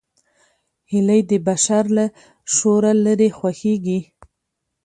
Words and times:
هیلۍ 0.91 1.21
د 1.31 1.31
بشر 1.47 1.83
له 1.97 2.05
شوره 2.55 2.91
لیرې 3.03 3.29
خوښېږي 3.37 3.99